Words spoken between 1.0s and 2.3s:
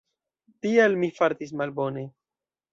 mi fartis malbone.